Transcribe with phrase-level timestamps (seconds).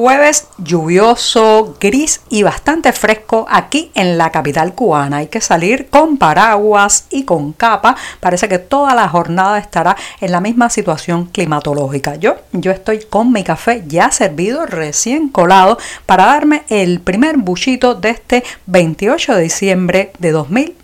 [0.00, 5.16] Jueves lluvioso, gris y bastante fresco aquí en la capital cubana.
[5.16, 7.96] Hay que salir con paraguas y con capa.
[8.20, 12.14] Parece que toda la jornada estará en la misma situación climatológica.
[12.14, 17.96] Yo, yo estoy con mi café ya servido, recién colado, para darme el primer buchito
[17.96, 20.30] de este 28 de diciembre de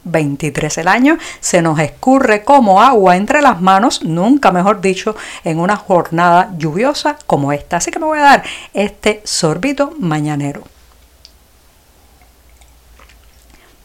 [0.04, 0.78] 2023.
[0.78, 5.76] El año se nos escurre como agua entre las manos, nunca mejor dicho, en una
[5.76, 7.78] jornada lluviosa como esta.
[7.78, 10.62] Así que me voy a dar este sorbito mañanero.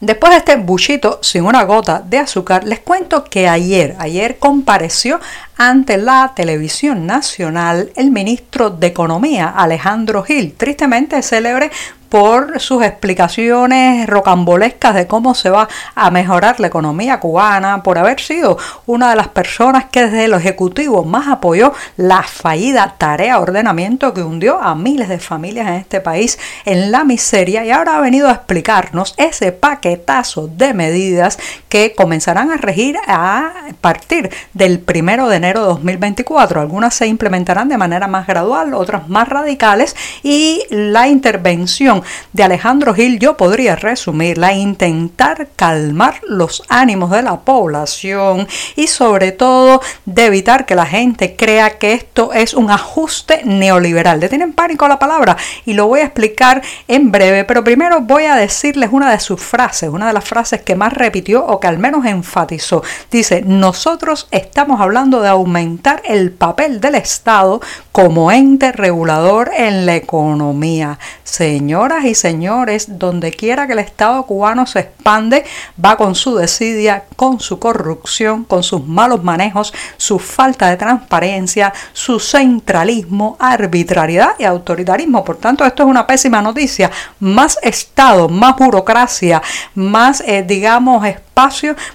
[0.00, 5.20] Después de este buchito sin una gota de azúcar, les cuento que ayer, ayer compareció
[5.58, 11.70] ante la televisión nacional el ministro de Economía, Alejandro Gil, tristemente célebre
[12.10, 18.20] por sus explicaciones rocambolescas de cómo se va a mejorar la economía cubana, por haber
[18.20, 23.42] sido una de las personas que desde el Ejecutivo más apoyó la fallida tarea de
[23.42, 27.96] ordenamiento que hundió a miles de familias en este país en la miseria y ahora
[27.96, 34.80] ha venido a explicarnos ese paquetazo de medidas que comenzarán a regir a partir del
[34.80, 36.60] primero de enero de 2024.
[36.60, 41.99] Algunas se implementarán de manera más gradual, otras más radicales y la intervención
[42.32, 49.32] de Alejandro Gil yo podría resumirla, intentar calmar los ánimos de la población y sobre
[49.32, 54.20] todo de evitar que la gente crea que esto es un ajuste neoliberal.
[54.20, 58.00] Le tienen pánico a la palabra y lo voy a explicar en breve, pero primero
[58.00, 61.60] voy a decirles una de sus frases, una de las frases que más repitió o
[61.60, 62.82] que al menos enfatizó.
[63.10, 67.60] Dice, nosotros estamos hablando de aumentar el papel del Estado
[67.92, 70.98] como ente regulador en la economía.
[71.24, 75.44] Señor y señores, donde quiera que el Estado cubano se expande,
[75.82, 81.72] va con su desidia, con su corrupción, con sus malos manejos, su falta de transparencia,
[81.92, 85.24] su centralismo, arbitrariedad y autoritarismo.
[85.24, 86.90] Por tanto, esto es una pésima noticia.
[87.18, 89.42] Más Estado, más burocracia,
[89.74, 91.04] más, eh, digamos,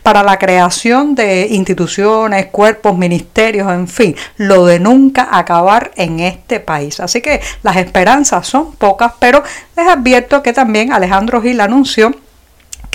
[0.03, 6.59] para la creación de instituciones, cuerpos, ministerios, en fin, lo de nunca acabar en este
[6.59, 7.00] país.
[7.00, 9.44] Así que las esperanzas son pocas, pero
[9.75, 12.13] les advierto que también Alejandro Gil anunció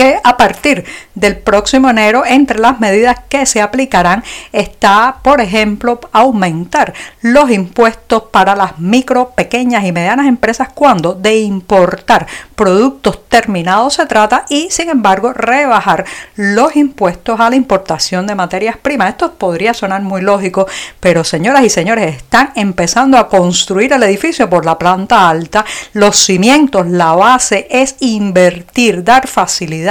[0.00, 6.00] que a partir del próximo enero, entre las medidas que se aplicarán está, por ejemplo,
[6.10, 13.92] aumentar los impuestos para las micro, pequeñas y medianas empresas cuando de importar productos terminados
[13.92, 19.10] se trata y, sin embargo, rebajar los impuestos a la importación de materias primas.
[19.10, 20.66] Esto podría sonar muy lógico,
[20.98, 25.66] pero señoras y señores, están empezando a construir el edificio por la planta alta.
[25.92, 29.89] Los cimientos, la base es invertir, dar facilidad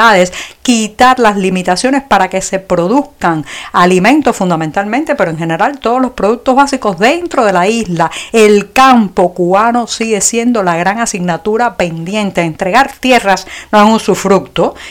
[0.62, 6.56] quitar las limitaciones para que se produzcan alimentos fundamentalmente, pero en general todos los productos
[6.56, 8.12] básicos dentro de la isla.
[8.32, 12.42] El campo cubano sigue siendo la gran asignatura pendiente.
[12.42, 14.00] Entregar tierras no es un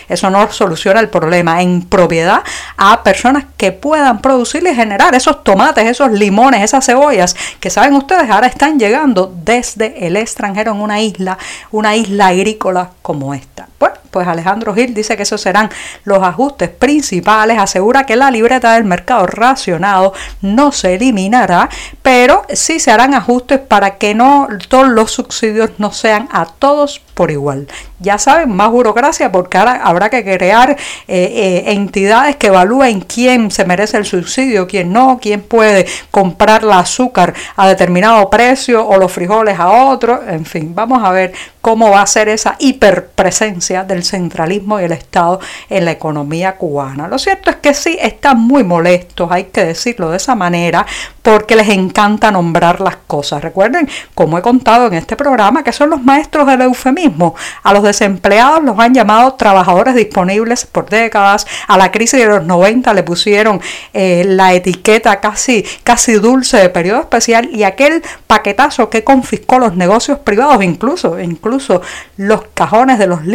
[0.08, 1.62] eso no soluciona el problema.
[1.62, 2.42] En propiedad
[2.76, 7.94] a personas que puedan producir y generar esos tomates, esos limones, esas cebollas que saben
[7.94, 11.38] ustedes ahora están llegando desde el extranjero en una isla,
[11.70, 13.68] una isla agrícola como esta.
[13.78, 15.70] Bueno, pues Alejandro Gil dice que esos serán
[16.04, 21.68] los ajustes principales, asegura que la libreta del mercado racionado no se eliminará,
[22.02, 27.00] pero sí se harán ajustes para que no todos los subsidios no sean a todos
[27.18, 27.66] por igual.
[27.98, 30.76] Ya saben, más burocracia porque ahora habrá que crear eh,
[31.08, 36.70] eh, entidades que evalúen quién se merece el subsidio, quién no, quién puede comprar el
[36.70, 40.22] azúcar a determinado precio o los frijoles a otro.
[40.28, 44.92] En fin, vamos a ver cómo va a ser esa hiperpresencia del centralismo y el
[44.92, 47.08] Estado en la economía cubana.
[47.08, 50.86] Lo cierto es que sí, están muy molestos, hay que decirlo de esa manera,
[51.22, 53.42] porque les encanta nombrar las cosas.
[53.42, 57.34] Recuerden, como he contado en este programa, que son los maestros del eufemismo.
[57.62, 61.46] A los desempleados los han llamado trabajadores disponibles por décadas.
[61.66, 63.60] A la crisis de los 90 le pusieron
[63.92, 69.76] eh, la etiqueta casi, casi dulce de periodo especial y aquel paquetazo que confiscó los
[69.76, 71.82] negocios privados, incluso, incluso
[72.16, 73.26] los cajones de los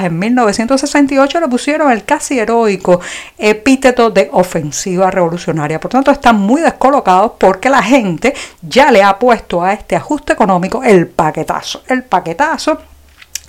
[0.00, 3.00] en 1968 le pusieron el casi heroico
[3.38, 5.80] epíteto de ofensiva revolucionaria.
[5.80, 10.32] Por tanto, están muy descolocados porque la gente ya le ha puesto a este ajuste
[10.32, 11.82] económico el paquetazo.
[11.88, 12.78] El paquetazo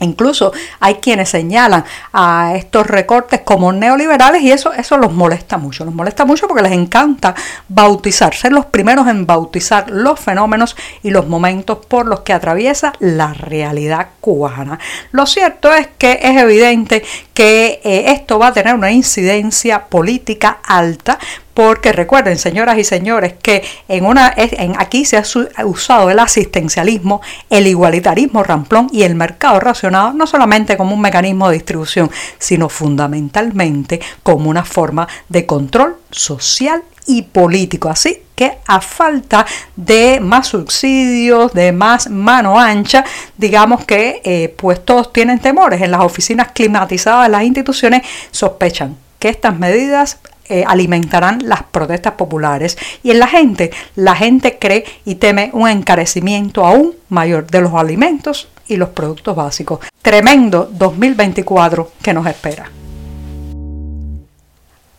[0.03, 5.85] Incluso hay quienes señalan a estos recortes como neoliberales y eso, eso los molesta mucho.
[5.85, 7.33] Los molesta mucho porque les encanta
[7.67, 12.93] bautizar, ser los primeros en bautizar los fenómenos y los momentos por los que atraviesa
[12.99, 14.79] la realidad cubana.
[15.11, 17.03] Lo cierto es que es evidente
[17.33, 21.17] que eh, esto va a tener una incidencia política alta
[21.53, 27.21] porque recuerden, señoras y señores, que en una, en, aquí se ha usado el asistencialismo,
[27.49, 32.09] el igualitarismo ramplón y el mercado racionado no solamente como un mecanismo de distribución,
[32.39, 37.89] sino fundamentalmente como una forma de control social y político.
[37.89, 39.45] Así que a falta
[39.75, 43.05] de más subsidios, de más mano ancha,
[43.37, 45.81] digamos que eh, pues todos tienen temores.
[45.81, 48.01] En las oficinas climatizadas de las instituciones
[48.31, 50.19] sospechan que estas medidas
[50.53, 52.77] eh, alimentarán las protestas populares.
[53.01, 57.73] Y en la gente, la gente cree y teme un encarecimiento aún mayor de los
[57.73, 59.79] alimentos y los productos básicos.
[60.03, 62.69] Tremendo 2024 que nos espera.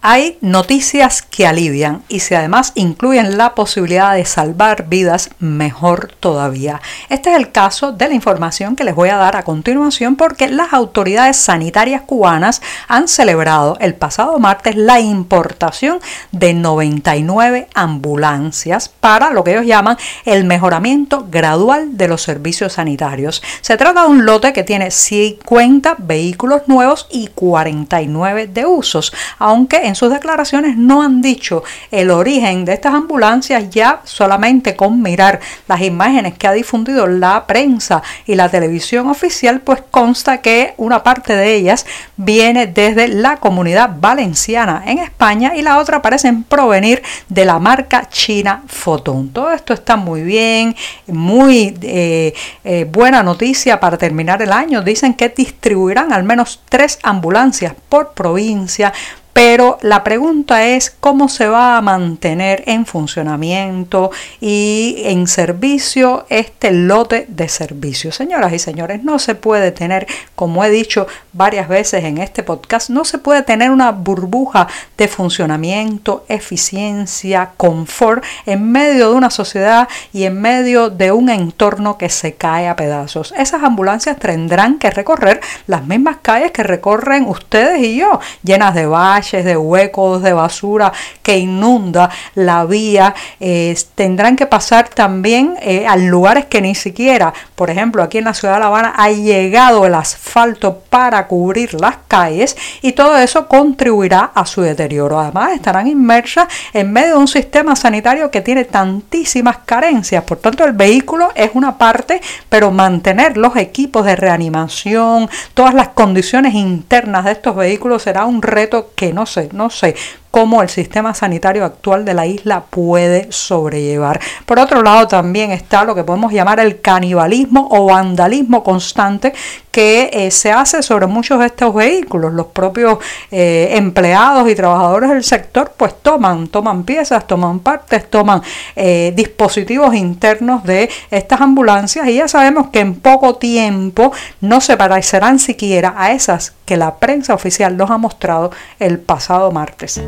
[0.06, 6.82] Hay noticias que alivian y si además incluyen la posibilidad de salvar vidas, mejor todavía.
[7.08, 10.48] Este es el caso de la información que les voy a dar a continuación porque
[10.48, 16.00] las autoridades sanitarias cubanas han celebrado el pasado martes la importación
[16.32, 19.96] de 99 ambulancias para lo que ellos llaman
[20.26, 23.42] el mejoramiento gradual de los servicios sanitarios.
[23.62, 29.78] Se trata de un lote que tiene 50 vehículos nuevos y 49 de usos, aunque
[29.86, 35.40] en sus declaraciones no han dicho el origen de estas ambulancias ya solamente con mirar
[35.68, 41.02] las imágenes que ha difundido la prensa y la televisión oficial pues consta que una
[41.02, 41.86] parte de ellas
[42.16, 48.08] viene desde la comunidad valenciana en España y la otra parecen provenir de la marca
[48.08, 49.30] china Photon.
[49.30, 50.74] Todo esto está muy bien,
[51.06, 54.82] muy eh, eh, buena noticia para terminar el año.
[54.82, 58.92] Dicen que distribuirán al menos tres ambulancias por provincia
[59.34, 66.70] pero la pregunta es cómo se va a mantener en funcionamiento y en servicio este
[66.70, 68.14] lote de servicios.
[68.14, 72.90] Señoras y señores, no se puede tener, como he dicho varias veces en este podcast,
[72.90, 79.88] no se puede tener una burbuja de funcionamiento, eficiencia, confort en medio de una sociedad
[80.12, 83.34] y en medio de un entorno que se cae a pedazos.
[83.36, 88.86] Esas ambulancias tendrán que recorrer las mismas calles que recorren ustedes y yo, llenas de
[88.86, 90.92] valles, de huecos, de basura
[91.22, 97.32] que inunda la vía, eh, tendrán que pasar también eh, a lugares que ni siquiera,
[97.54, 101.74] por ejemplo, aquí en la ciudad de La Habana ha llegado el asfalto para cubrir
[101.80, 105.18] las calles y todo eso contribuirá a su deterioro.
[105.18, 110.24] Además, estarán inmersas en medio de un sistema sanitario que tiene tantísimas carencias.
[110.24, 115.88] Por tanto, el vehículo es una parte, pero mantener los equipos de reanimación, todas las
[115.88, 119.94] condiciones internas de estos vehículos será un reto que no sé, no sé
[120.34, 124.18] cómo el sistema sanitario actual de la isla puede sobrellevar.
[124.46, 129.32] Por otro lado, también está lo que podemos llamar el canibalismo o vandalismo constante
[129.70, 132.32] que eh, se hace sobre muchos de estos vehículos.
[132.32, 132.98] Los propios
[133.30, 138.42] eh, empleados y trabajadores del sector pues toman, toman piezas, toman partes, toman
[138.74, 144.76] eh, dispositivos internos de estas ambulancias y ya sabemos que en poco tiempo no se
[144.76, 150.00] parecerán siquiera a esas que la prensa oficial nos ha mostrado el pasado martes.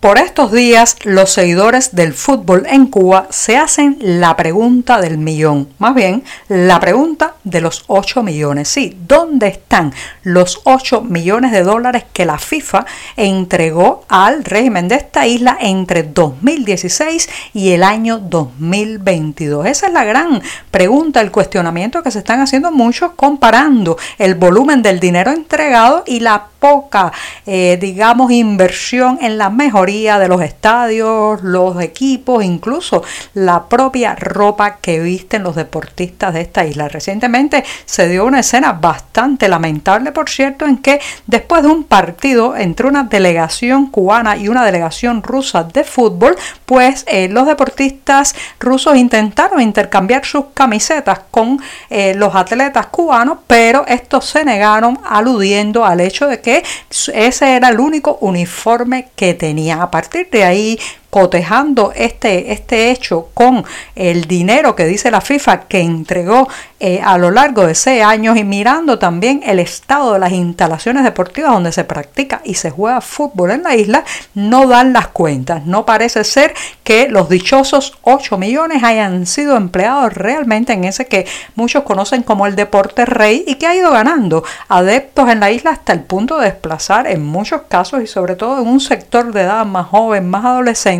[0.00, 5.70] Por estos días, los seguidores del fútbol en Cuba se hacen la pregunta del millón,
[5.78, 8.68] más bien la pregunta de los 8 millones.
[8.68, 12.86] Sí, ¿dónde están los 8 millones de dólares que la FIFA
[13.16, 19.66] entregó al régimen de esta isla entre 2016 y el año 2022?
[19.66, 20.40] Esa es la gran
[20.70, 26.20] pregunta, el cuestionamiento que se están haciendo muchos comparando el volumen del dinero entregado y
[26.20, 27.12] la poca,
[27.46, 29.50] eh, digamos, inversión en la
[29.88, 33.02] de los estadios, los equipos, incluso
[33.32, 36.88] la propia ropa que visten los deportistas de esta isla.
[36.88, 42.54] Recientemente se dio una escena bastante lamentable, por cierto, en que después de un partido
[42.54, 48.94] entre una delegación cubana y una delegación rusa de fútbol, pues eh, los deportistas rusos
[48.94, 56.00] intentaron intercambiar sus camisetas con eh, los atletas cubanos, pero estos se negaron aludiendo al
[56.00, 59.77] hecho de que ese era el único uniforme que tenía.
[59.80, 60.78] A partir de ahí,
[61.10, 66.48] cotejando este, este hecho con el dinero que dice la FIFA que entregó
[66.80, 71.02] eh, a lo largo de seis años y mirando también el estado de las instalaciones
[71.02, 75.66] deportivas donde se practica y se juega fútbol en la isla, no dan las cuentas.
[75.66, 81.26] No parece ser que los dichosos 8 millones hayan sido empleados realmente en ese que
[81.54, 85.70] muchos conocen como el deporte rey y que ha ido ganando adeptos en la isla
[85.72, 89.42] hasta el punto de desplazar en muchos casos y sobre todo en un sector de
[89.42, 90.97] edad más joven, más adolescente,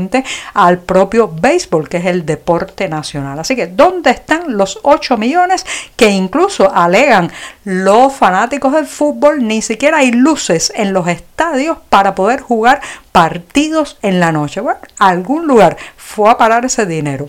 [0.54, 3.38] al propio béisbol, que es el deporte nacional.
[3.38, 7.30] Así que, ¿dónde están los 8 millones que incluso alegan
[7.64, 9.46] los fanáticos del fútbol?
[9.46, 12.80] Ni siquiera hay luces en los estadios para poder jugar
[13.12, 14.60] partidos en la noche.
[14.60, 17.28] Bueno, algún lugar fue a parar ese dinero.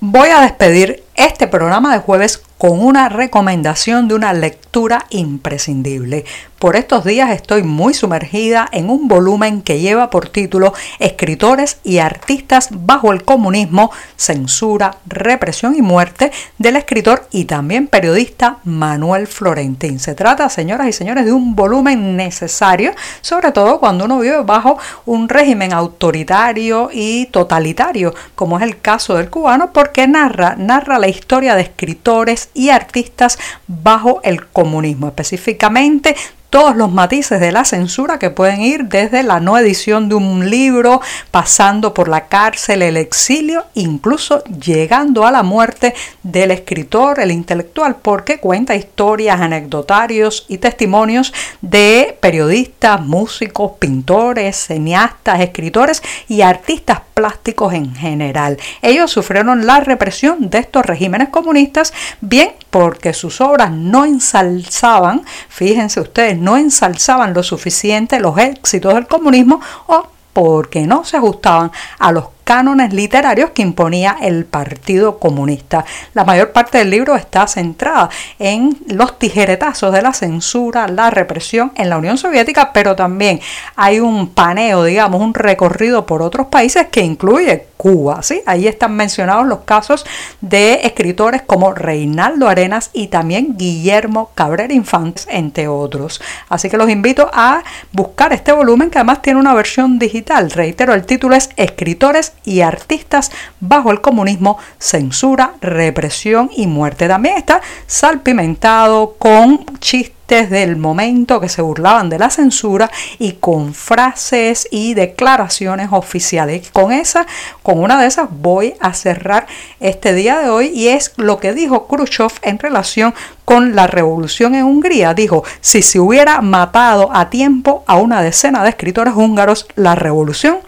[0.00, 6.24] Voy a despedir este programa de jueves con una recomendación de una lectura imprescindible.
[6.58, 11.98] Por estos días estoy muy sumergida en un volumen que lleva por título Escritores y
[11.98, 20.00] artistas bajo el comunismo, censura, represión y muerte del escritor y también periodista Manuel Florentín.
[20.00, 24.78] Se trata, señoras y señores, de un volumen necesario, sobre todo cuando uno vive bajo
[25.04, 31.08] un régimen autoritario y totalitario, como es el caso del cubano, porque narra, narra la
[31.08, 36.16] historia de escritores y artistas bajo el comunismo, específicamente
[36.56, 40.48] todos los matices de la censura que pueden ir desde la no edición de un
[40.48, 47.30] libro, pasando por la cárcel, el exilio, incluso llegando a la muerte del escritor, el
[47.30, 57.02] intelectual, porque cuenta historias, anecdotarios y testimonios de periodistas, músicos, pintores, cineastas, escritores y artistas
[57.12, 58.58] plásticos en general.
[58.80, 66.00] Ellos sufrieron la represión de estos regímenes comunistas, bien porque sus obras no ensalzaban, fíjense
[66.00, 72.12] ustedes, no ensalzaban lo suficiente los éxitos del comunismo o porque no se ajustaban a
[72.12, 75.84] los cánones literarios que imponía el Partido Comunista.
[76.14, 81.72] La mayor parte del libro está centrada en los tijeretazos de la censura, la represión
[81.74, 83.40] en la Unión Soviética, pero también
[83.74, 88.22] hay un paneo, digamos, un recorrido por otros países que incluye Cuba.
[88.22, 88.42] ¿sí?
[88.46, 90.06] Ahí están mencionados los casos
[90.40, 96.22] de escritores como Reinaldo Arenas y también Guillermo Cabrera Infantes, entre otros.
[96.48, 97.62] Así que los invito a
[97.92, 100.50] buscar este volumen que además tiene una versión digital.
[100.50, 107.08] Reitero, el título es Escritores y artistas bajo el comunismo, censura, represión y muerte.
[107.08, 113.74] También está salpimentado con chistes del momento que se burlaban de la censura y con
[113.74, 116.70] frases y declaraciones oficiales.
[116.72, 117.26] Con esa,
[117.62, 119.46] con una de esas voy a cerrar
[119.78, 123.14] este día de hoy y es lo que dijo Khrushchev en relación
[123.44, 125.14] con la revolución en Hungría.
[125.14, 130.58] Dijo, si se hubiera matado a tiempo a una decena de escritores húngaros, la revolución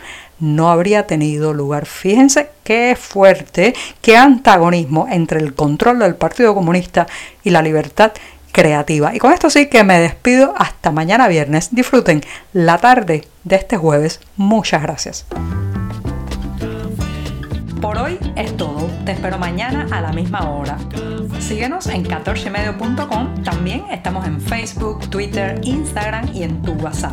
[0.40, 1.86] no habría tenido lugar.
[1.86, 7.06] Fíjense qué fuerte, qué antagonismo entre el control del Partido Comunista
[7.44, 8.12] y la libertad
[8.52, 9.14] creativa.
[9.14, 11.74] Y con esto sí que me despido hasta mañana viernes.
[11.74, 14.20] Disfruten la tarde de este jueves.
[14.36, 15.26] Muchas gracias.
[17.80, 18.90] Por hoy es todo.
[19.04, 20.76] Te espero mañana a la misma hora.
[21.38, 23.42] Síguenos en 14medio.com.
[23.44, 27.12] También estamos en Facebook, Twitter, Instagram y en tu WhatsApp.